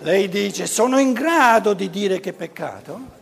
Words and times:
Lei 0.00 0.28
dice, 0.28 0.66
sono 0.66 0.98
in 0.98 1.12
grado 1.12 1.74
di 1.74 1.90
dire 1.90 2.20
che 2.20 2.30
è 2.30 2.32
peccato? 2.32 3.16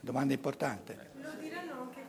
Domanda 0.00 0.32
importante. 0.32 1.10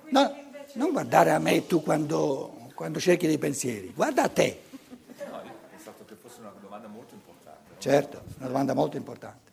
No, 0.09 0.35
non 0.73 0.91
guardare 0.91 1.31
a 1.31 1.39
me 1.39 1.67
tu 1.67 1.83
quando, 1.83 2.69
quando 2.73 2.99
cerchi 2.99 3.27
dei 3.27 3.37
pensieri, 3.37 3.91
guarda 3.93 4.23
a 4.23 4.29
te. 4.29 4.61
No, 5.29 5.41
io 5.43 5.51
ho 5.51 5.67
pensato 5.69 6.05
che 6.05 6.15
fosse 6.15 6.39
una 6.39 6.53
domanda 6.59 6.87
molto 6.87 7.13
importante. 7.13 7.71
Certo, 7.77 8.23
una 8.37 8.47
domanda 8.47 8.73
molto 8.73 8.97
importante. 8.97 9.51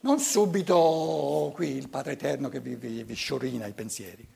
Non 0.00 0.20
subito 0.20 1.50
qui 1.54 1.76
il 1.76 1.88
Padre 1.88 2.12
Eterno 2.12 2.48
che 2.48 2.60
vi, 2.60 2.76
vi, 2.76 3.02
vi 3.02 3.14
sciorina 3.14 3.66
i 3.66 3.72
pensieri. 3.72 4.34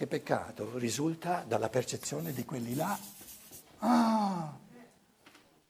Che 0.00 0.06
peccato 0.06 0.78
risulta 0.78 1.44
dalla 1.46 1.68
percezione 1.68 2.32
di 2.32 2.46
quelli 2.46 2.74
là. 2.74 2.98
Ah, 3.80 4.58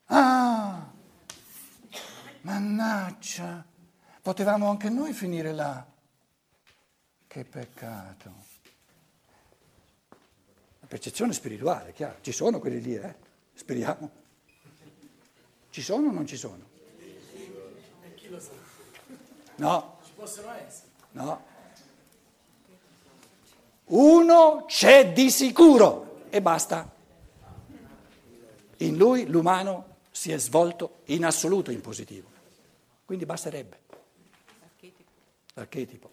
ah, 0.04 0.92
mannaggia, 2.42 3.66
potevamo 4.22 4.70
anche 4.70 4.88
noi 4.88 5.12
finire 5.14 5.52
là. 5.52 5.84
Che 7.26 7.44
peccato. 7.44 8.32
La 10.78 10.86
percezione 10.86 11.32
spirituale, 11.32 11.92
chiaro, 11.92 12.18
ci 12.20 12.30
sono 12.30 12.60
quelli 12.60 12.80
lì, 12.80 12.94
eh? 12.94 13.16
Speriamo. 13.52 14.10
Ci 15.70 15.82
sono 15.82 16.06
o 16.06 16.12
non 16.12 16.26
ci 16.28 16.36
sono? 16.36 16.68
No. 19.56 19.98
Ci 20.04 20.12
possono 20.14 20.52
essere? 20.52 20.88
No. 21.14 21.59
Uno 23.90 24.64
c'è 24.66 25.12
di 25.12 25.30
sicuro 25.30 26.22
e 26.30 26.40
basta. 26.40 26.88
In 28.78 28.96
lui 28.96 29.26
l'umano 29.26 29.96
si 30.10 30.30
è 30.32 30.38
svolto 30.38 30.98
in 31.06 31.24
assoluto 31.24 31.70
in 31.70 31.80
positivo. 31.80 32.28
Quindi 33.04 33.26
basterebbe. 33.26 33.78
L'archetipo. 35.54 36.10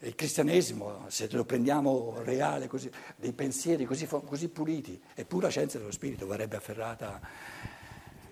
Il 0.00 0.14
cristianesimo, 0.14 1.06
se 1.08 1.28
lo 1.30 1.44
prendiamo 1.44 2.20
reale, 2.24 2.66
così, 2.66 2.90
dei 3.16 3.32
pensieri 3.32 3.84
così, 3.84 4.06
così 4.06 4.48
puliti, 4.48 5.00
è 5.14 5.24
pura 5.24 5.48
scienza 5.48 5.78
dello 5.78 5.92
spirito, 5.92 6.26
verrebbe 6.26 6.56
afferrata. 6.56 7.20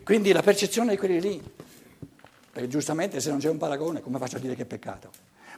Quindi 0.02 0.32
la 0.32 0.42
percezione 0.42 0.90
di 0.90 0.96
quelli 0.96 1.20
lì, 1.20 1.54
perché 2.50 2.68
giustamente 2.68 3.20
se 3.20 3.30
non 3.30 3.38
c'è 3.38 3.48
un 3.48 3.58
paragone, 3.58 4.00
come 4.00 4.18
faccio 4.18 4.36
a 4.36 4.40
dire 4.40 4.56
che 4.56 4.62
è 4.62 4.66
peccato? 4.66 5.10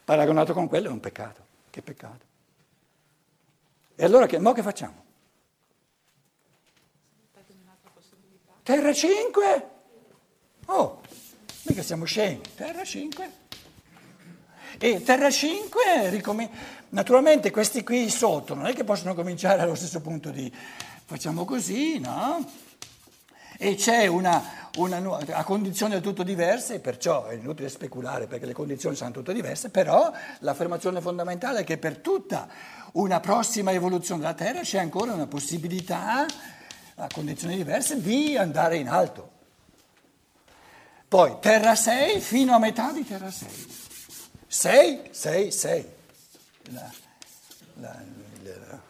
Paragonato 0.05 0.53
con 0.53 0.69
quello 0.69 0.89
è 0.89 0.93
un 0.93 1.01
peccato. 1.01 1.52
Che 1.73 1.81
peccato. 1.81 2.27
E 3.95 4.05
allora 4.05 4.27
che, 4.27 4.39
mo 4.39 4.53
che 4.53 4.61
facciamo? 4.63 5.05
Terra 8.63 8.93
5? 8.93 9.71
Oh, 10.67 11.01
mica 11.63 11.83
siamo 11.83 12.05
scemi. 12.05 12.43
Terra 12.55 12.85
5? 12.85 13.31
E 14.77 15.03
Terra 15.03 15.31
5, 15.31 16.11
ricom- 16.11 16.51
naturalmente 16.91 17.51
questi 17.51 17.83
qui 17.83 18.11
sotto 18.11 18.53
non 18.53 18.67
è 18.67 18.75
che 18.75 18.85
possono 18.85 19.15
cominciare 19.15 19.63
allo 19.63 19.75
stesso 19.75 20.03
punto 20.03 20.29
di 20.29 20.55
facciamo 21.07 21.47
così, 21.47 21.99
no? 21.99 22.47
E 23.65 23.77
c'è 23.77 24.09
una, 24.09 24.71
una, 24.79 25.21
a 25.35 25.45
condizioni 25.45 25.93
del 25.93 26.03
tutto 26.03 26.25
diverse, 26.25 26.81
perciò 26.81 27.27
è 27.27 27.35
inutile 27.35 27.69
speculare 27.69 28.27
perché 28.27 28.45
le 28.45 28.53
condizioni 28.53 28.97
sono 28.97 29.13
tutte 29.13 29.33
diverse, 29.33 29.71
però 29.71 30.11
l'affermazione 30.41 31.01
fondamentale 31.01 31.61
è 31.61 31.65
che 31.65 31.79
per 31.79 31.99
tutta 31.99 32.49
una 32.95 33.21
prossima 33.21 33.71
evoluzione 33.71 34.23
della 34.23 34.35
Terra 34.35 34.63
c'è 34.63 34.81
ancora 34.81 35.13
una 35.13 35.29
possibilità, 35.29 36.27
a 36.97 37.07
condizioni 37.15 37.55
diverse, 37.55 38.01
di 38.01 38.37
andare 38.37 38.79
in 38.79 38.89
alto. 38.89 39.31
Poi 41.07 41.37
Terra 41.41 41.77
6 41.77 42.19
fino 42.19 42.55
a 42.55 42.59
metà 42.59 42.91
di 42.91 43.07
Terra 43.07 43.31
6. 43.31 43.49
6, 44.49 45.09
6, 45.09 45.53
6. 45.53 45.87
La, 46.73 46.91
la, 47.75 47.97
la, 48.43 48.81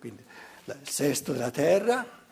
quindi 0.00 0.24
il 0.64 0.88
sesto 0.88 1.30
della 1.30 1.52
Terra 1.52 2.22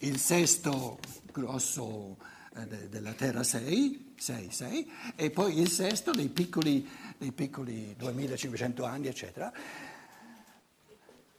il 0.00 0.18
sesto 0.18 0.98
grosso 1.32 2.16
eh, 2.54 2.66
de, 2.66 2.88
della 2.88 3.12
Terra 3.12 3.42
6, 3.42 4.14
6, 4.16 4.50
6, 4.50 4.92
e 5.14 5.30
poi 5.30 5.58
il 5.58 5.70
sesto 5.70 6.10
dei 6.12 6.28
piccoli, 6.28 6.86
dei 7.16 7.32
piccoli 7.32 7.94
2500 7.96 8.84
anni, 8.84 9.08
eccetera. 9.08 9.52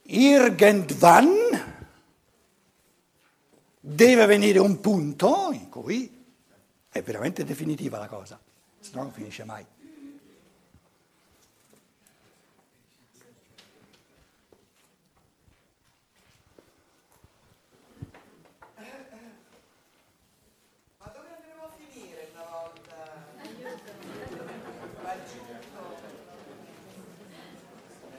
Irgendwann 0.03 1.27
deve 3.79 4.25
venire 4.25 4.59
un 4.59 4.79
punto 4.79 5.49
in 5.51 5.69
cui 5.69 6.25
è 6.89 7.01
veramente 7.01 7.43
definitiva 7.43 7.97
la 7.97 8.07
cosa, 8.07 8.39
se 8.79 8.91
no 8.93 9.03
non 9.03 9.11
finisce 9.11 9.43
mai. 9.43 9.65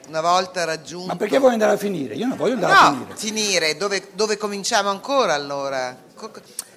Una 0.09 0.21
volta 0.21 0.65
raggiunto... 0.65 1.07
Ma 1.07 1.17
perché 1.17 1.39
vuoi 1.39 1.53
andare 1.53 1.73
a 1.73 1.77
finire? 1.77 2.15
Io 2.15 2.27
non 2.27 2.37
voglio 2.37 2.55
andare 2.55 2.73
no, 2.73 2.79
a 2.79 2.91
finire. 2.93 3.17
finire, 3.17 3.77
dove, 3.77 4.09
dove 4.13 4.37
cominciamo 4.37 4.89
ancora 4.89 5.35
allora? 5.35 5.97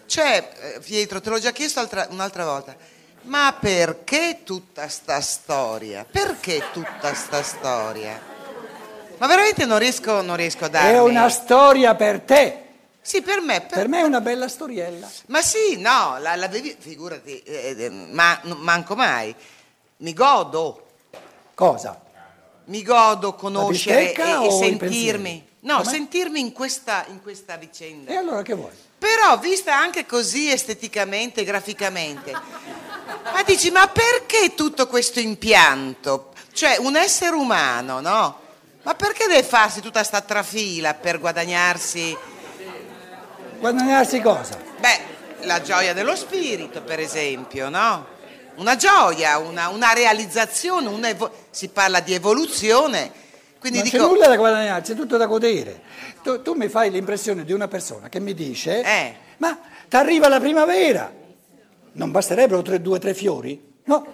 Cioè, 0.06 0.80
Pietro, 0.84 1.22
te 1.22 1.30
l'ho 1.30 1.40
già 1.40 1.52
chiesto 1.52 1.80
altra, 1.80 2.08
un'altra 2.12 2.46
volta, 2.46 2.76
ma 3.24 3.56
perché 3.60 4.42
tutta 4.44 4.90
sta 4.90 5.22
storia? 5.22 6.06
Perché 6.10 6.64
tutta 6.74 7.14
sta 7.14 7.42
storia? 7.42 8.20
Ma 9.18 9.28
veramente 9.28 9.66
non 9.66 9.80
riesco, 9.80 10.22
non 10.22 10.36
riesco 10.36 10.66
a 10.66 10.68
darmi... 10.68 10.90
È 10.90 11.00
una 11.00 11.30
storia 11.30 11.96
per 11.96 12.22
te. 12.22 12.66
Sì, 13.00 13.22
per 13.22 13.40
me. 13.40 13.62
Per... 13.62 13.78
per 13.78 13.88
me 13.88 14.00
è 14.00 14.04
una 14.04 14.20
bella 14.20 14.48
storiella. 14.48 15.10
Ma 15.28 15.42
sì, 15.42 15.78
no, 15.78 16.18
la, 16.20 16.36
la 16.36 16.48
devi... 16.48 16.76
Figurati, 16.78 17.40
eh, 17.44 17.76
eh 17.78 17.90
ma, 17.90 18.40
manco 18.44 18.96
mai. 18.96 19.34
Mi 19.98 20.14
godo. 20.14 20.88
Cosa? 21.54 22.00
Mi 22.66 22.84
godo 22.84 23.36
conoscere 23.36 24.14
e, 24.14 24.48
e 24.48 24.52
sentirmi. 24.52 25.50
No, 25.62 25.78
Com'è? 25.78 25.90
sentirmi 25.90 26.40
in 26.40 26.52
questa, 26.54 27.06
in 27.10 27.22
questa 27.22 27.56
vicenda. 27.56 28.12
E 28.12 28.16
allora 28.16 28.42
che 28.42 28.54
vuoi? 28.54 28.72
Però, 28.98 29.38
vista 29.40 29.78
anche 29.78 30.06
così 30.06 30.52
esteticamente, 30.52 31.44
graficamente, 31.44 32.32
ma 32.32 33.44
dici, 33.44 33.72
ma 33.72 33.88
perché 33.88 34.54
tutto 34.56 34.88
questo 34.88 35.20
impianto? 35.20 36.34
Cioè, 36.54 36.78
un 36.80 36.96
essere 36.96 37.36
umano, 37.36 38.00
no? 38.00 38.40
Ma 38.84 38.96
perché 38.96 39.28
deve 39.28 39.44
farsi 39.44 39.82
tutta 39.82 40.04
sta 40.04 40.22
trafila 40.22 40.94
per 40.94 41.20
guadagnarsi... 41.20 42.18
Guadagnarsi 43.60 44.20
cosa? 44.22 44.58
Beh, 44.80 45.46
la 45.46 45.62
gioia 45.62 45.94
dello 45.94 46.16
spirito, 46.16 46.82
per 46.82 47.00
esempio, 47.00 47.70
no? 47.70 48.20
Una 48.62 48.76
gioia, 48.76 49.40
una, 49.40 49.70
una 49.70 49.92
realizzazione, 49.92 50.88
una 50.88 51.10
evo- 51.10 51.32
si 51.50 51.68
parla 51.70 52.00
di 52.00 52.14
evoluzione. 52.14 53.12
Quindi 53.60 53.80
non 53.80 53.88
dico, 53.88 53.98
c'è 53.98 54.10
nulla 54.10 54.28
da 54.28 54.38
guadagnare, 54.38 54.82
c'è 54.82 54.96
tutto 54.96 55.18
da 55.18 55.26
godere. 55.26 55.82
Tu, 56.24 56.42
tu, 56.42 56.54
mi 56.54 56.70
fai 56.70 56.92
l'impressione 56.92 57.44
di 57.44 57.52
una 57.52 57.68
persona 57.68 58.08
che 58.08 58.20
mi 58.20 58.34
dice, 58.34 58.82
eh. 58.84 59.16
ma 59.38 59.58
ti 59.90 59.96
arriva 59.96 60.28
la 60.28 60.40
primavera, 60.40 61.12
non 61.94 62.12
basterebbero 62.12 62.62
tre, 62.62 62.82
due 62.82 62.96
o 62.96 63.00
tre 63.00 63.14
fiori? 63.14 63.80
No, 63.86 64.06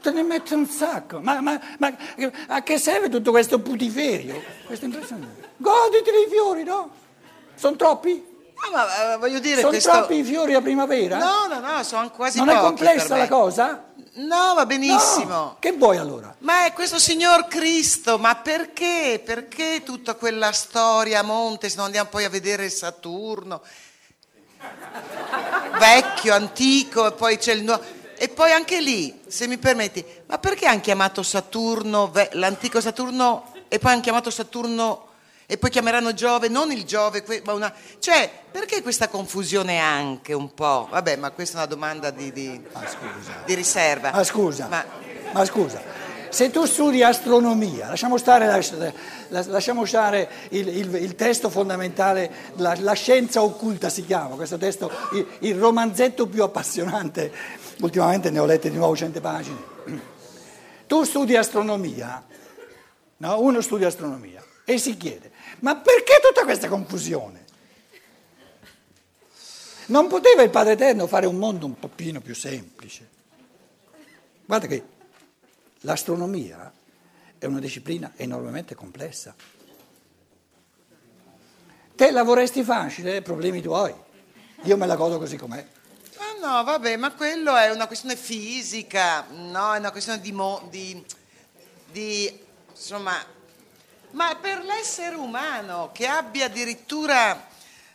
te 0.00 0.10
ne 0.10 0.22
metti 0.22 0.54
un 0.54 0.66
sacco. 0.66 1.20
Ma, 1.20 1.40
ma, 1.40 1.60
ma, 1.78 1.94
a 2.48 2.62
che 2.62 2.78
serve 2.78 3.10
tutto 3.10 3.30
questo 3.30 3.60
putiferio? 3.60 4.42
Questa 4.64 4.86
impressione. 4.86 5.48
Goditi 5.58 6.10
dei 6.10 6.26
fiori, 6.28 6.64
no? 6.64 6.90
Sono 7.54 7.76
troppi? 7.76 8.30
No, 8.62 8.76
ma 8.76 9.14
uh, 9.14 9.18
voglio 9.18 9.38
dire 9.38 9.56
Sono 9.56 9.68
questo... 9.68 9.90
troppi 9.90 10.16
i 10.16 10.24
fiori 10.24 10.54
a 10.54 10.60
primavera? 10.60 11.18
No, 11.18 11.46
no, 11.48 11.60
no, 11.60 11.82
sono 11.82 12.10
quasi 12.10 12.38
non 12.38 12.46
Non 12.46 12.56
è 12.56 12.60
complessa 12.60 13.16
la 13.16 13.28
cosa? 13.28 13.84
No, 14.12 14.54
va 14.54 14.66
benissimo. 14.66 15.28
No. 15.28 15.56
Che 15.58 15.72
vuoi 15.72 15.96
allora? 15.96 16.34
Ma 16.40 16.64
è 16.66 16.72
questo 16.72 16.98
signor 16.98 17.46
Cristo, 17.46 18.18
ma 18.18 18.34
perché? 18.34 19.22
Perché 19.24 19.82
tutta 19.84 20.14
quella 20.14 20.52
storia 20.52 21.20
a 21.20 21.22
monte, 21.22 21.68
se 21.68 21.76
non 21.76 21.86
andiamo 21.86 22.08
poi 22.08 22.24
a 22.24 22.28
vedere 22.28 22.68
Saturno? 22.70 23.62
Vecchio, 25.78 26.34
antico, 26.34 27.06
e 27.06 27.12
poi 27.12 27.38
c'è 27.38 27.52
il 27.52 27.62
nuovo... 27.62 27.82
E 28.16 28.28
poi 28.28 28.52
anche 28.52 28.80
lì, 28.80 29.20
se 29.26 29.46
mi 29.46 29.56
permetti, 29.56 30.04
ma 30.26 30.38
perché 30.38 30.66
hanno 30.66 30.80
chiamato 30.80 31.22
Saturno, 31.22 32.12
l'antico 32.32 32.80
Saturno, 32.80 33.52
e 33.68 33.78
poi 33.78 33.92
hanno 33.92 34.02
chiamato 34.02 34.30
Saturno 34.30 35.09
e 35.52 35.58
poi 35.58 35.68
chiameranno 35.68 36.14
Giove, 36.14 36.46
non 36.48 36.70
il 36.70 36.84
Giove, 36.84 37.24
ma 37.44 37.54
una... 37.54 37.74
Cioè, 37.98 38.30
perché 38.52 38.82
questa 38.82 39.08
confusione 39.08 39.78
anche 39.80 40.32
un 40.32 40.54
po'? 40.54 40.86
Vabbè, 40.88 41.16
ma 41.16 41.32
questa 41.32 41.54
è 41.56 41.58
una 41.58 41.66
domanda 41.66 42.10
di, 42.10 42.30
di, 42.32 42.62
ah, 42.70 42.84
di 43.44 43.54
riserva. 43.54 44.12
Ma 44.12 44.22
scusa, 44.22 44.68
ma... 44.68 44.84
ma 45.32 45.44
scusa, 45.44 45.82
se 46.28 46.52
tu 46.52 46.64
studi 46.66 47.02
astronomia, 47.02 47.88
lasciamo 47.88 48.16
stare, 48.16 48.46
la- 48.46 48.92
la- 49.30 49.44
lasciamo 49.48 49.84
stare 49.86 50.28
il, 50.50 50.68
il- 50.68 50.94
il 50.94 51.14
testo 51.16 51.50
fondamentale, 51.50 52.30
la, 52.58 52.76
la 52.78 52.92
scienza 52.92 53.42
occulta 53.42 53.88
si 53.88 54.06
chiama, 54.06 54.36
questo 54.36 54.56
testo, 54.56 54.88
il, 55.14 55.26
il 55.40 55.56
romanzetto 55.58 56.28
più 56.28 56.44
appassionante, 56.44 57.32
ultimamente 57.80 58.30
ne 58.30 58.38
ho 58.38 58.46
lette 58.46 58.70
di 58.70 58.76
nuovo 58.76 58.94
100 58.94 59.20
pagine. 59.20 59.58
Tu 60.86 61.02
studi 61.02 61.36
astronomia, 61.36 62.24
no? 63.16 63.40
uno 63.40 63.60
studia 63.60 63.88
astronomia 63.88 64.44
e 64.64 64.78
si 64.78 64.96
chiede, 64.96 65.32
ma 65.60 65.76
perché 65.76 66.20
tutta 66.22 66.44
questa 66.44 66.68
confusione? 66.68 67.44
Non 69.86 70.06
poteva 70.06 70.42
il 70.42 70.50
Padre 70.50 70.72
Eterno 70.72 71.06
fare 71.06 71.26
un 71.26 71.36
mondo 71.36 71.66
un 71.66 71.78
pochino 71.78 72.20
più 72.20 72.34
semplice? 72.34 73.08
Guarda 74.44 74.66
che 74.66 74.84
l'astronomia 75.80 76.72
è 77.38 77.46
una 77.46 77.58
disciplina 77.58 78.12
enormemente 78.16 78.74
complessa. 78.74 79.34
Te 81.94 82.10
la 82.10 82.22
vorresti 82.22 82.62
facile, 82.62 83.22
problemi 83.22 83.60
tuoi. 83.60 83.94
Io 84.62 84.76
me 84.76 84.86
la 84.86 84.96
godo 84.96 85.18
così 85.18 85.36
com'è. 85.36 85.66
Ma 86.18 86.46
no, 86.46 86.64
vabbè, 86.64 86.96
ma 86.96 87.12
quello 87.12 87.56
è 87.56 87.70
una 87.70 87.86
questione 87.86 88.16
fisica, 88.16 89.26
no? 89.30 89.74
È 89.74 89.78
una 89.78 89.90
questione 89.90 90.20
di, 90.20 90.32
mo- 90.32 90.66
di, 90.70 91.04
di 91.90 92.40
insomma, 92.70 93.24
ma 94.12 94.36
per 94.40 94.62
l'essere 94.64 95.16
umano 95.16 95.90
che 95.92 96.06
abbia 96.06 96.46
addirittura 96.46 97.46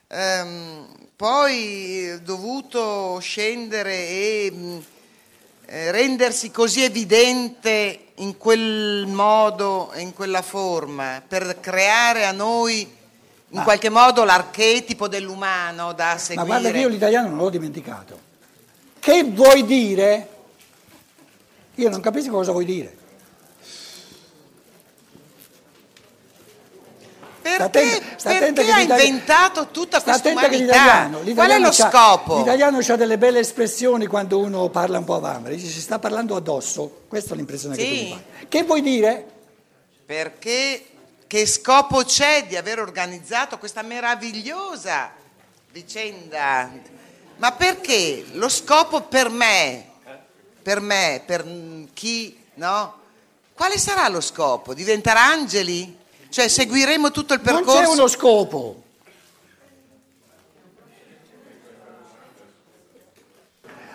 ehm, 0.07 0.87
poi 1.15 2.19
dovuto 2.23 3.19
scendere 3.19 4.07
e 4.07 4.51
mh, 4.51 4.83
eh, 5.65 5.91
rendersi 5.91 6.51
così 6.51 6.83
evidente 6.83 8.07
in 8.15 8.37
quel 8.37 9.05
modo 9.07 9.91
e 9.91 10.01
in 10.01 10.13
quella 10.13 10.41
forma, 10.41 11.21
per 11.25 11.59
creare 11.59 12.25
a 12.25 12.31
noi 12.31 12.93
in 13.49 13.63
qualche 13.63 13.89
modo 13.89 14.23
l'archetipo 14.23 15.07
dell'umano 15.07 15.93
da 15.93 16.17
seguire. 16.17 16.47
Ma 16.47 16.59
guarda 16.59 16.71
che 16.71 16.83
io 16.83 16.89
l'italiano 16.89 17.29
non 17.29 17.37
l'ho 17.37 17.49
dimenticato. 17.49 18.19
Che 18.99 19.23
vuoi 19.23 19.65
dire? 19.65 20.29
Io 21.75 21.89
non 21.89 22.01
capisco 22.01 22.31
cosa 22.31 22.51
vuoi 22.51 22.65
dire. 22.65 23.03
Perché, 27.45 28.01
sta 28.15 28.31
attenta 28.31 28.63
perché 28.63 28.65
che 28.65 28.71
ha 28.71 28.79
inventato 28.97 29.67
tutta 29.67 29.99
Sta 29.99 30.19
questa 30.19 30.29
che 30.49 30.55
umanità? 30.65 31.09
Qual 31.35 31.49
è 31.51 31.59
lo 31.59 31.71
scopo? 31.71 32.37
L'italiano 32.37 32.79
ha 32.79 32.95
delle 32.95 33.19
belle 33.19 33.37
espressioni 33.37 34.07
quando 34.07 34.39
uno 34.39 34.69
parla 34.69 34.97
un 34.97 35.03
po' 35.03 35.13
avanti, 35.13 35.51
dice 35.51 35.67
si 35.67 35.79
sta 35.79 35.99
parlando 35.99 36.35
addosso, 36.35 37.03
questa 37.07 37.35
è 37.35 37.37
l'impressione 37.37 37.75
che 37.75 37.83
Sì. 37.83 37.89
tu 37.89 37.95
mi 38.03 38.09
fai. 38.09 38.47
Che 38.47 38.63
vuoi 38.63 38.81
dire? 38.81 39.25
Perché 40.07 40.85
che 41.27 41.45
scopo 41.45 42.03
c'è 42.03 42.45
di 42.47 42.55
aver 42.55 42.79
organizzato 42.79 43.59
questa 43.59 43.83
meravigliosa 43.83 45.11
vicenda? 45.71 46.71
Ma 47.35 47.51
perché? 47.51 48.25
Lo 48.31 48.49
scopo 48.49 49.01
per 49.01 49.29
me, 49.29 49.85
per 50.63 50.79
me, 50.79 51.21
per 51.23 51.45
chi, 51.93 52.35
no? 52.55 53.01
Quale 53.53 53.77
sarà 53.77 54.07
lo 54.07 54.19
scopo? 54.19 54.73
Diventare 54.73 55.19
angeli? 55.19 55.95
Cioè 56.35 56.49
seguiremo 56.49 57.11
tutto 57.11 57.33
il 57.33 57.39
Non 57.41 57.55
percorso? 57.63 57.79
c'è 57.79 57.87
uno 57.87 58.07
scopo. 58.09 58.83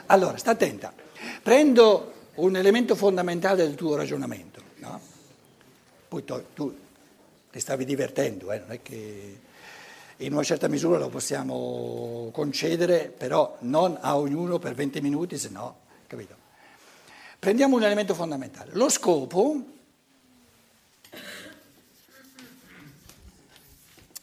Allora, 0.06 0.38
sta 0.38 0.52
attenta. 0.52 0.90
Prendo 1.42 2.12
un 2.36 2.56
elemento 2.56 2.94
fondamentale 2.96 3.64
del 3.64 3.74
tuo 3.74 3.94
ragionamento, 3.94 4.62
no? 4.76 4.98
Poi 6.08 6.24
to- 6.24 6.46
tu 6.54 6.74
ti 7.50 7.60
stavi 7.60 7.84
divertendo, 7.84 8.52
eh? 8.52 8.58
non 8.60 8.70
è 8.72 8.80
che 8.80 9.40
in 10.16 10.32
una 10.32 10.42
certa 10.42 10.66
misura 10.66 10.96
lo 10.96 11.10
possiamo 11.10 12.30
concedere, 12.32 13.12
però 13.14 13.58
non 13.60 13.98
a 14.00 14.16
ognuno 14.16 14.58
per 14.58 14.72
20 14.72 15.02
minuti, 15.02 15.36
se 15.36 15.50
no, 15.50 15.80
capito? 16.06 16.36
Prendiamo 17.38 17.76
un 17.76 17.82
elemento 17.82 18.14
fondamentale. 18.14 18.70
Lo 18.72 18.88
scopo 18.88 19.79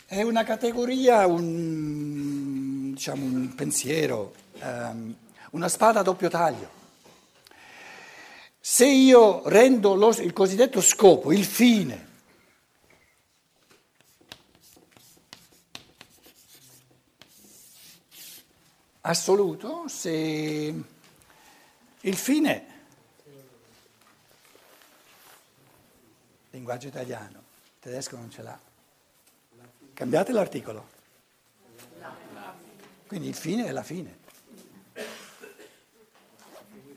È 0.09 0.21
una 0.21 0.45
categoria, 0.45 1.27
un, 1.27 2.93
diciamo, 2.93 3.25
un 3.25 3.53
pensiero, 3.55 4.33
ehm, 4.53 5.13
una 5.51 5.67
spada 5.67 5.99
a 5.99 6.03
doppio 6.03 6.29
taglio. 6.29 6.69
Se 8.57 8.85
io 8.87 9.45
rendo 9.49 9.95
lo- 9.95 10.15
il 10.21 10.31
cosiddetto 10.31 10.79
scopo, 10.79 11.33
il 11.33 11.43
fine, 11.43 12.07
assoluto, 19.01 19.89
se 19.89 20.73
il 22.01 22.15
fine, 22.15 22.65
linguaggio 26.51 26.87
italiano, 26.87 27.43
tedesco 27.81 28.15
non 28.15 28.31
ce 28.31 28.41
l'ha. 28.41 28.66
Cambiate 29.97 30.31
l'articolo. 30.31 30.87
Quindi 33.07 33.29
il 33.29 33.33
fine 33.33 33.65
è 33.65 33.71
la 33.71 33.81
fine. 33.81 34.15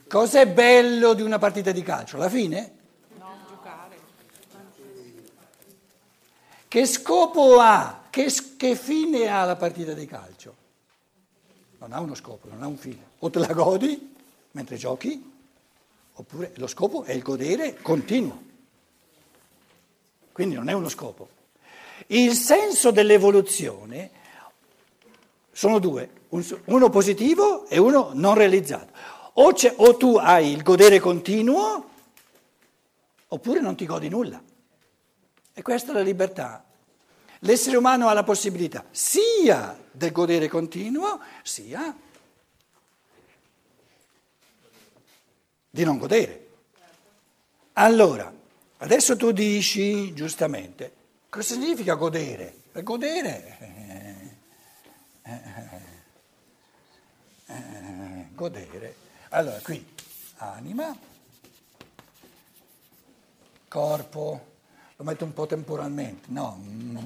Cos'è 0.07 0.47
bello 0.47 1.15
di 1.15 1.23
una 1.23 1.39
partita 1.39 1.73
di 1.73 1.83
calcio? 1.83 2.19
La 2.19 2.29
fine? 2.29 2.77
Che 6.69 6.85
scopo 6.85 7.59
ha? 7.59 8.03
Che, 8.11 8.31
che 8.59 8.77
fine 8.77 9.29
ha 9.29 9.47
la 9.47 9.57
partita 9.57 9.95
di 9.95 10.05
calcio? 10.05 10.55
Non 11.79 11.95
ha 11.95 12.01
uno 12.01 12.15
scopo, 12.15 12.49
non 12.51 12.63
ha 12.63 12.67
un 12.67 12.77
fine. 12.77 13.03
O 13.21 13.31
te 13.31 13.39
la 13.39 13.55
godi 13.55 14.15
mentre 14.51 14.77
giochi, 14.77 15.33
oppure 16.13 16.53
lo 16.57 16.67
scopo 16.67 17.05
è 17.05 17.13
il 17.13 17.23
godere 17.23 17.77
continuo. 17.81 18.43
Quindi 20.33 20.55
non 20.57 20.69
è 20.69 20.75
uno 20.75 20.91
scopo. 20.91 21.39
Il 22.09 22.35
senso 22.35 22.91
dell'evoluzione 22.91 24.11
sono 25.53 25.79
due, 25.79 26.11
un- 26.31 26.61
uno 26.67 26.91
positivo 26.91 27.67
e 27.67 27.79
uno 27.79 28.11
non 28.15 28.35
realizzato. 28.35 28.93
O, 29.35 29.53
o 29.77 29.97
tu 29.97 30.17
hai 30.17 30.51
il 30.53 30.63
godere 30.63 30.99
continuo 30.99 31.89
oppure 33.29 33.61
non 33.61 33.77
ti 33.77 33.87
godi 33.87 34.09
nulla. 34.09 34.43
E 35.53 35.63
questa 35.63 35.91
è 35.91 35.95
la 35.95 36.01
libertà. 36.01 36.65
L'essere 37.41 37.77
umano 37.77 38.09
ha 38.09 38.13
la 38.13 38.23
possibilità 38.23 38.85
sia 38.91 39.79
del 39.91 40.13
godere 40.13 40.49
continuo, 40.49 41.21
sia 41.43 41.97
di 45.71 45.85
non 45.85 45.99
godere. 45.99 46.49
Allora, 47.75 48.33
adesso 48.79 49.17
tu 49.17 49.31
dici 49.31 50.13
giustamente, 50.13 50.93
cosa 51.31 51.55
significa 51.55 51.95
godere? 51.95 52.55
Per 52.73 52.83
godere, 52.83 53.59
eh, 55.23 55.33
eh, 57.47 58.27
godere. 58.35 58.97
Allora, 59.31 59.59
qui 59.61 59.87
anima, 60.39 60.97
corpo, 63.69 64.55
lo 64.97 65.05
metto 65.05 65.25
un 65.25 65.33
po' 65.33 65.47
temporalmente, 65.47 66.29
no, 66.31 66.57
mm, 66.61 66.99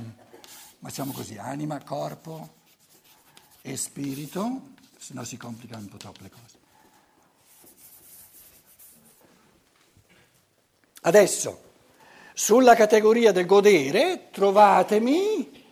facciamo 0.81 1.13
così, 1.13 1.37
anima, 1.37 1.83
corpo 1.83 2.63
e 3.61 3.77
spirito, 3.77 4.73
se 4.99 5.13
no 5.15 5.25
si 5.25 5.37
complicano 5.37 5.83
un 5.83 5.89
po' 5.89 5.97
troppo 5.99 6.23
le 6.23 6.31
cose. 6.31 6.59
Adesso, 11.03 11.64
sulla 12.35 12.75
categoria 12.75 13.31
del 13.31 13.47
godere, 13.47 14.29
trovatemi 14.33 15.63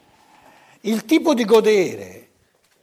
il 0.82 1.04
tipo 1.04 1.34
di 1.34 1.44
godere 1.44 2.28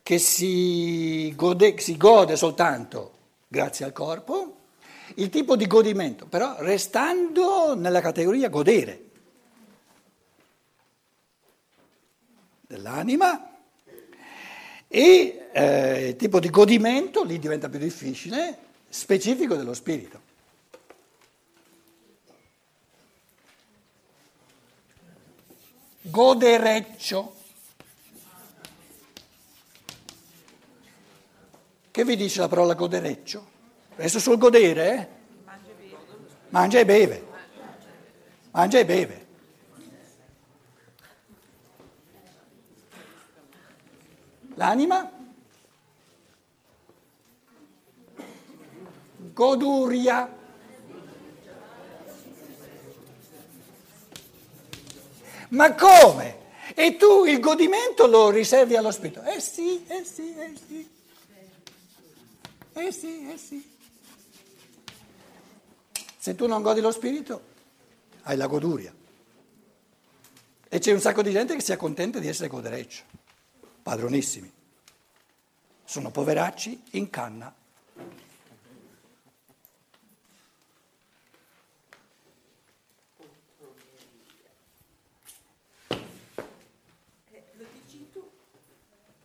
che 0.03 0.17
si 0.17 1.33
gode, 1.33 1.79
si 1.79 1.95
gode 1.95 2.36
soltanto 2.36 3.13
grazie 3.48 3.86
al 3.86 3.93
corpo, 3.93 4.57
il 5.15 5.29
tipo 5.29 5.55
di 5.55 5.65
godimento, 5.65 6.25
però 6.25 6.57
restando 6.59 7.74
nella 7.74 8.01
categoria 8.01 8.50
godere 8.50 9.05
dell'anima 12.67 13.55
e 14.88 15.50
eh, 15.53 16.07
il 16.09 16.15
tipo 16.17 16.39
di 16.39 16.50
godimento, 16.50 17.24
lì 17.24 17.39
diventa 17.39 17.69
più 17.69 17.79
difficile, 17.79 18.57
specifico 18.89 19.55
dello 19.55 19.74
spirito. 19.74 20.28
Godereccio. 26.01 27.35
Che 31.91 32.05
vi 32.05 32.15
dice 32.15 32.39
la 32.39 32.47
parola 32.47 32.73
godereccio? 32.73 33.47
Adesso 33.93 34.19
sul 34.19 34.37
godere, 34.37 34.93
eh? 34.93 35.07
Mangia 36.49 36.79
e 36.79 36.85
beve. 36.85 37.27
mangia 38.51 38.79
e 38.79 38.85
beve. 38.85 39.27
L'anima? 44.55 45.11
Goduria. 49.33 50.38
Ma 55.49 55.73
come? 55.73 56.37
E 56.75 56.95
tu 56.97 57.25
il 57.25 57.39
godimento 57.39 58.05
lo 58.05 58.29
riservi 58.29 58.75
allo 58.75 58.91
spirito? 58.91 59.23
Eh 59.23 59.39
sì, 59.39 59.85
eh 59.87 60.03
sì, 60.03 60.35
eh 60.35 60.53
sì. 60.67 60.89
Eh 62.73 62.91
sì, 62.91 63.29
eh 63.29 63.37
sì. 63.37 63.77
Se 66.17 66.35
tu 66.35 66.47
non 66.47 66.61
godi 66.61 66.81
lo 66.81 66.91
spirito, 66.91 67.41
hai 68.23 68.37
la 68.37 68.47
goduria. 68.47 68.93
E 70.71 70.79
c'è 70.79 70.91
un 70.91 70.99
sacco 70.99 71.23
di 71.23 71.31
gente 71.31 71.55
che 71.55 71.61
si 71.61 71.71
accontenta 71.71 72.19
di 72.19 72.27
essere 72.27 72.47
godereccio, 72.47 73.03
padronissimi. 73.81 74.51
Sono 75.83 76.11
poveracci 76.11 76.83
in 76.91 77.09
canna. 77.09 77.53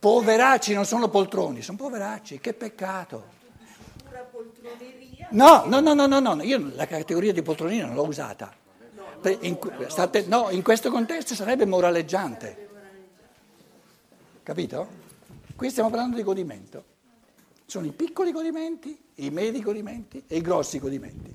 Poveracci 0.05 0.75
non 0.75 0.85
sono 0.85 1.09
poltroni, 1.09 1.63
sono 1.63 1.79
poveracci, 1.79 2.39
che 2.39 2.53
peccato. 2.53 3.25
No, 5.31 5.65
no, 5.65 5.79
no, 5.79 5.95
no, 5.95 6.05
no, 6.05 6.19
no, 6.19 6.43
io 6.43 6.73
la 6.75 6.85
categoria 6.85 7.33
di 7.33 7.41
poltronina 7.41 7.87
non 7.87 7.95
l'ho 7.95 8.03
usata. 8.03 8.55
In, 9.39 9.57
state, 9.87 10.27
no, 10.27 10.51
in 10.51 10.61
questo 10.61 10.91
contesto 10.91 11.33
sarebbe 11.33 11.65
moraleggiante. 11.65 12.69
Capito? 14.43 14.87
Qui 15.55 15.71
stiamo 15.71 15.89
parlando 15.89 16.17
di 16.17 16.21
godimento. 16.21 16.83
Sono 17.65 17.87
i 17.87 17.91
piccoli 17.91 18.31
godimenti, 18.31 18.95
i 19.15 19.31
medi 19.31 19.59
godimenti 19.59 20.23
e 20.27 20.37
i 20.37 20.41
grossi 20.41 20.77
godimenti. 20.77 21.33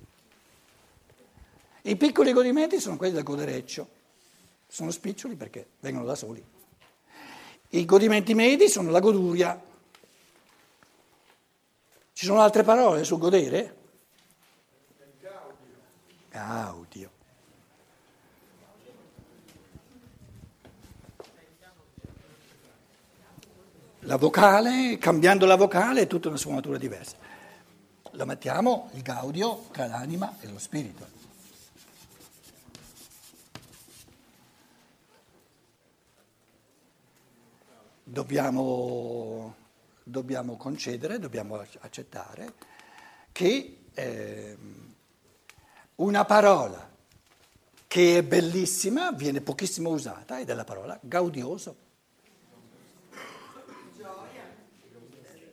I 1.83 1.97
piccoli 1.97 2.33
godimenti 2.33 2.79
sono 2.79 2.97
quelli 2.97 3.15
del 3.15 3.25
godereccio. 3.25 3.89
Sono 4.69 4.93
spiccioli 4.93 5.35
perché 5.35 5.71
vengono 5.81 6.05
da 6.05 6.15
soli. 6.15 6.59
I 7.71 7.85
godimenti 7.85 8.35
medi 8.35 8.69
sono 8.69 8.91
la 8.91 9.01
goduria. 9.01 9.61
Ci 12.13 12.27
sono 12.27 12.41
altre 12.41 12.65
parole 12.65 13.05
sul 13.05 13.19
godere? 13.19 13.77
Gaudio. 16.31 17.11
La 24.01 24.17
vocale, 24.17 24.99
cambiando 24.99 25.47
la 25.47 25.57
vocale, 25.57 26.03
è 26.03 26.07
tutta 26.07 26.29
una 26.29 26.37
sfumatura 26.37 26.79
diversa. 26.79 27.17
Lo 28.13 28.27
mettiamo 28.27 28.91
il 28.95 29.03
gaudio 29.03 29.67
tra 29.71 29.87
l'anima 29.87 30.37
e 30.41 30.49
lo 30.49 30.59
spirito. 30.59 31.30
Dobbiamo, 38.11 39.55
dobbiamo 40.03 40.57
concedere, 40.57 41.21
dobbiamo 41.21 41.65
accettare 41.79 42.55
che 43.31 43.83
eh, 43.95 44.57
una 45.95 46.25
parola 46.25 46.91
che 47.87 48.19
è 48.19 48.23
bellissima 48.25 49.13
viene 49.13 49.41
pochissimo 49.41 49.91
usata 49.91 50.41
ed 50.41 50.51
è 50.51 50.55
la 50.55 50.65
parola 50.65 50.99
gaudioso. 51.01 51.77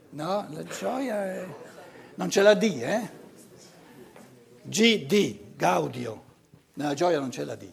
No, 0.10 0.48
la 0.50 0.64
gioia 0.64 1.26
è... 1.26 1.48
non 2.16 2.30
c'è 2.30 2.42
la 2.42 2.56
D, 2.56 2.64
eh? 2.64 3.10
GD, 4.64 5.56
gaudio. 5.56 6.24
Nella 6.74 6.96
gioia 6.96 7.20
non 7.20 7.30
c'è 7.30 7.44
la 7.44 7.56
D. 7.56 7.72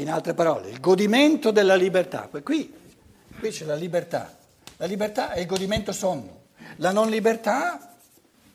In 0.00 0.10
altre 0.10 0.32
parole, 0.32 0.70
il 0.70 0.80
godimento 0.80 1.50
della 1.50 1.74
libertà. 1.74 2.30
Qui, 2.42 2.72
qui 3.38 3.50
c'è 3.50 3.66
la 3.66 3.74
libertà. 3.74 4.34
La 4.78 4.86
libertà 4.86 5.32
è 5.32 5.40
il 5.40 5.46
godimento 5.46 5.92
sommo. 5.92 6.44
La 6.76 6.90
non 6.90 7.10
libertà 7.10 7.96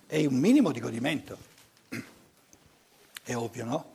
è 0.07 0.25
un 0.25 0.33
minimo 0.33 0.71
di 0.71 0.79
godimento. 0.79 1.37
È 3.21 3.35
ovvio, 3.35 3.63
no? 3.63 3.85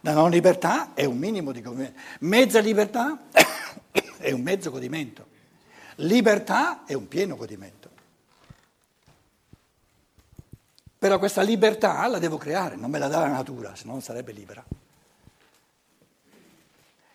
La 0.00 0.14
non 0.14 0.30
libertà 0.30 0.94
è 0.94 1.04
un 1.04 1.18
minimo 1.18 1.52
di 1.52 1.60
godimento. 1.60 2.00
Mezza 2.20 2.60
libertà 2.60 3.24
è 4.16 4.32
un 4.32 4.40
mezzo 4.40 4.70
godimento. 4.70 5.26
Libertà 5.96 6.86
è 6.86 6.94
un 6.94 7.08
pieno 7.08 7.36
godimento. 7.36 7.90
Però 10.98 11.18
questa 11.18 11.42
libertà 11.42 12.06
la 12.06 12.18
devo 12.18 12.38
creare, 12.38 12.76
non 12.76 12.90
me 12.90 12.98
la 12.98 13.08
dà 13.08 13.20
la 13.20 13.28
natura, 13.28 13.76
se 13.76 13.84
no 13.84 13.92
non 13.92 14.00
sarebbe 14.00 14.32
libera. 14.32 14.64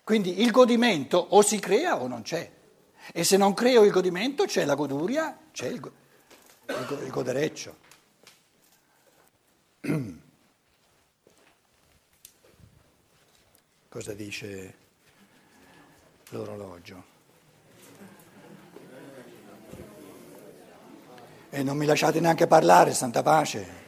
Quindi 0.06 0.42
il 0.42 0.52
godimento 0.52 1.18
o 1.18 1.42
si 1.42 1.58
crea 1.58 2.00
o 2.00 2.06
non 2.08 2.22
c'è. 2.22 2.52
E 3.12 3.24
se 3.24 3.38
non 3.38 3.56
creo 3.56 3.84
il 3.84 3.90
godimento 3.92 4.46
c'è 4.46 4.64
la 4.64 4.76
goduria, 4.76 5.36
c'è 5.52 5.66
il, 5.66 5.82
il, 6.68 7.00
il 7.06 7.10
godereccio. 7.10 7.76
Cosa 13.90 14.14
dice 14.14 14.78
l'orologio? 16.30 17.04
E 21.50 21.64
non 21.64 21.76
mi 21.78 21.88
lasciate 21.88 22.20
neanche 22.20 22.46
parlare, 22.46 22.94
santa 22.94 23.24
pace. 23.24 23.84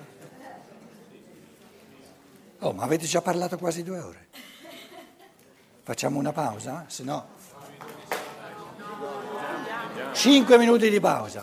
Oh, 2.57 2.73
ma 2.73 2.81
avete 2.81 3.05
già 3.05 3.21
parlato 3.21 3.55
quasi 3.59 3.83
due 3.83 3.99
ore. 3.99 4.29
Facciamo 5.87 6.19
una 6.19 6.33
pausa? 6.33 6.83
Se 6.87 7.01
no... 7.03 7.25
Cinque 10.11 10.57
minuti 10.57 10.89
di 10.89 10.99
pausa. 10.99 11.41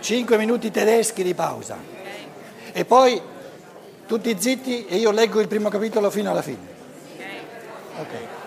Cinque 0.00 0.36
minuti 0.36 0.70
tedeschi 0.70 1.22
di 1.22 1.32
pausa. 1.32 1.78
E 2.72 2.84
poi 2.84 3.18
tutti 4.06 4.38
zitti 4.38 4.84
e 4.84 4.96
io 4.96 5.10
leggo 5.12 5.40
il 5.40 5.48
primo 5.48 5.70
capitolo 5.70 6.10
fino 6.10 6.30
alla 6.30 6.42
fine. 6.42 6.66
Ok. 7.98 8.37